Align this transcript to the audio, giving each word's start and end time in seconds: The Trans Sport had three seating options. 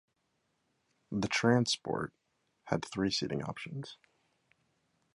The 1.11 1.27
Trans 1.27 1.71
Sport 1.73 2.11
had 2.65 2.83
three 2.83 3.11
seating 3.11 3.43
options. 3.43 3.97